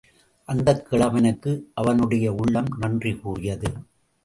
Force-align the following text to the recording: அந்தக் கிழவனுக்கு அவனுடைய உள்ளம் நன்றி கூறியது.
அந்தக் 0.45 0.87
கிழவனுக்கு 0.91 1.61
அவனுடைய 1.73 2.33
உள்ளம் 2.33 2.65
நன்றி 2.77 3.15
கூறியது. 3.15 3.71